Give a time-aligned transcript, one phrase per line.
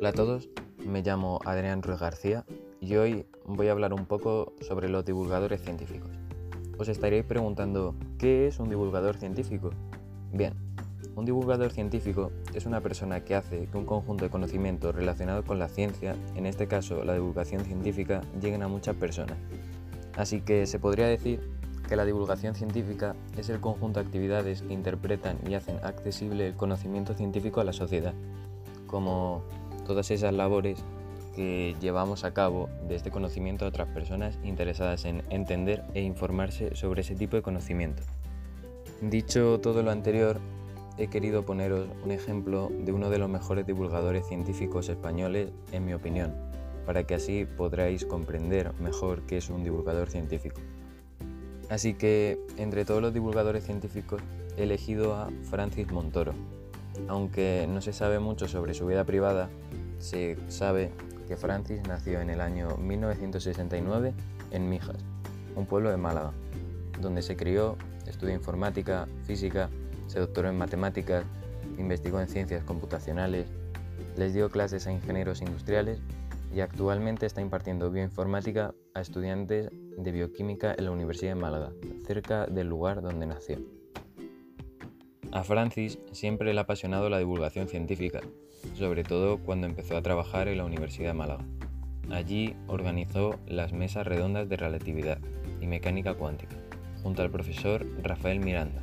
[0.00, 2.46] Hola a todos, me llamo Adrián Ruiz García
[2.80, 6.08] y hoy voy a hablar un poco sobre los divulgadores científicos.
[6.78, 9.72] Os estaréis preguntando, ¿qué es un divulgador científico?
[10.32, 10.54] Bien,
[11.16, 15.58] un divulgador científico es una persona que hace que un conjunto de conocimientos relacionados con
[15.58, 19.36] la ciencia, en este caso la divulgación científica, lleguen a muchas personas.
[20.16, 21.46] Así que se podría decir
[21.86, 26.54] que la divulgación científica es el conjunto de actividades que interpretan y hacen accesible el
[26.54, 28.14] conocimiento científico a la sociedad,
[28.86, 29.44] como
[29.90, 30.78] todas esas labores
[31.34, 36.76] que llevamos a cabo de este conocimiento a otras personas interesadas en entender e informarse
[36.76, 38.04] sobre ese tipo de conocimiento.
[39.00, 40.38] Dicho todo lo anterior,
[40.96, 45.92] he querido poneros un ejemplo de uno de los mejores divulgadores científicos españoles, en mi
[45.92, 46.36] opinión,
[46.86, 50.60] para que así podráis comprender mejor qué es un divulgador científico.
[51.68, 54.22] Así que, entre todos los divulgadores científicos,
[54.56, 56.59] he elegido a Francis Montoro.
[57.08, 59.50] Aunque no se sabe mucho sobre su vida privada,
[59.98, 60.90] se sabe
[61.28, 64.14] que Francis nació en el año 1969
[64.50, 64.96] en Mijas,
[65.54, 66.32] un pueblo de Málaga,
[67.00, 69.70] donde se crió, estudió informática, física,
[70.06, 71.24] se doctoró en matemáticas,
[71.78, 73.46] investigó en ciencias computacionales,
[74.16, 76.00] les dio clases a ingenieros industriales
[76.52, 81.72] y actualmente está impartiendo bioinformática a estudiantes de bioquímica en la Universidad de Málaga,
[82.06, 83.79] cerca del lugar donde nació.
[85.32, 88.20] A Francis siempre le ha apasionado la divulgación científica,
[88.74, 91.44] sobre todo cuando empezó a trabajar en la Universidad de Málaga.
[92.10, 95.18] Allí organizó las mesas redondas de relatividad
[95.60, 96.56] y mecánica cuántica,
[97.04, 98.82] junto al profesor Rafael Miranda,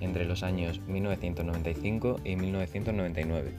[0.00, 3.52] entre los años 1995 y 1999.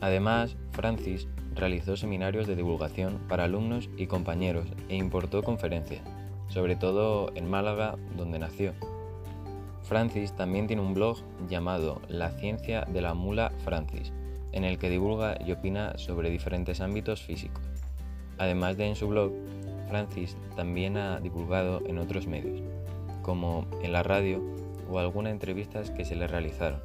[0.00, 6.02] Además, Francis realizó seminarios de divulgación para alumnos y compañeros e importó conferencias,
[6.46, 8.72] sobre todo en Málaga, donde nació.
[9.86, 14.12] Francis también tiene un blog llamado La ciencia de la mula Francis,
[14.50, 17.62] en el que divulga y opina sobre diferentes ámbitos físicos.
[18.36, 19.32] Además de en su blog,
[19.88, 22.60] Francis también ha divulgado en otros medios,
[23.22, 24.42] como en la radio
[24.90, 26.80] o algunas entrevistas que se le realizaron,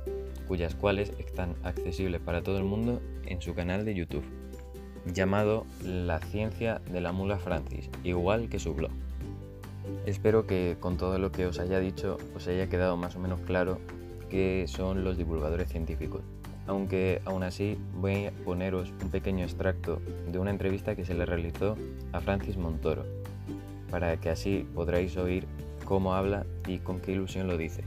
[0.47, 4.25] cuyas cuales están accesibles para todo el mundo en su canal de YouTube
[5.05, 8.91] llamado La ciencia de la mula Francis, igual que su blog.
[10.05, 13.39] Espero que con todo lo que os haya dicho os haya quedado más o menos
[13.41, 13.79] claro
[14.29, 16.21] qué son los divulgadores científicos,
[16.67, 21.25] aunque aún así voy a poneros un pequeño extracto de una entrevista que se le
[21.25, 21.77] realizó
[22.13, 23.05] a Francis Montoro,
[23.89, 25.45] para que así podréis oír
[25.85, 27.83] cómo habla y con qué ilusión lo dice.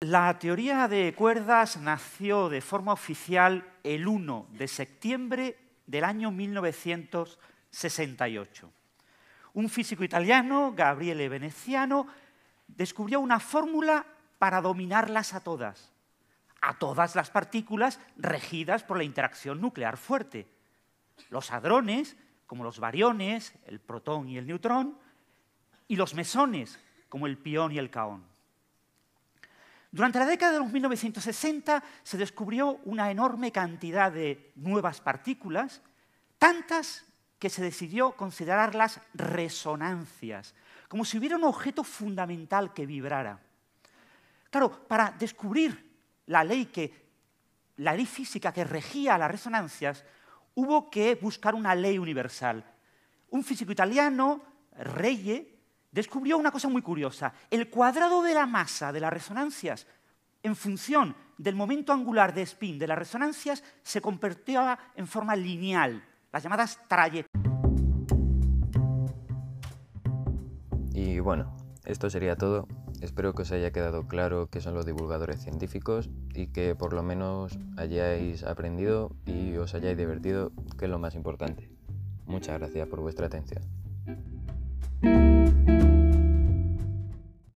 [0.00, 5.56] La teoría de cuerdas nació de forma oficial el 1 de septiembre
[5.86, 6.30] del año
[7.72, 8.70] 1968.
[9.54, 12.06] Un físico italiano, Gabriele Veneziano,
[12.68, 14.06] descubrió una fórmula
[14.38, 15.90] para dominarlas a todas,
[16.60, 20.46] a todas las partículas regidas por la interacción nuclear fuerte.
[21.30, 22.16] Los hadrones,
[22.46, 24.98] como los bariones, el protón y el neutrón,
[25.88, 26.78] y los mesones,
[27.08, 28.24] como el pión y el caón.
[29.90, 35.82] Durante la década de los 1960 se descubrió una enorme cantidad de nuevas partículas,
[36.38, 37.04] tantas
[37.42, 40.54] que se decidió considerarlas resonancias,
[40.86, 43.40] como si hubiera un objeto fundamental que vibrara.
[44.48, 45.90] Claro, para descubrir
[46.26, 47.04] la ley, que,
[47.78, 50.04] la ley física que regía las resonancias,
[50.54, 52.64] hubo que buscar una ley universal.
[53.30, 54.40] Un físico italiano,
[54.78, 55.58] Reye,
[55.90, 57.34] descubrió una cosa muy curiosa.
[57.50, 59.84] El cuadrado de la masa de las resonancias,
[60.44, 66.06] en función del momento angular de spin de las resonancias, se convertía en forma lineal,
[66.32, 67.31] las llamadas trayectorias.
[71.22, 72.66] Bueno, esto sería todo.
[73.00, 77.02] Espero que os haya quedado claro qué son los divulgadores científicos y que por lo
[77.02, 81.70] menos hayáis aprendido y os hayáis divertido, que es lo más importante.
[82.26, 83.81] Muchas gracias por vuestra atención.